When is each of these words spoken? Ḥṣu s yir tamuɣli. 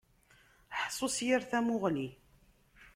Ḥṣu 0.81 1.07
s 1.15 1.17
yir 1.25 1.41
tamuɣli. 1.49 2.09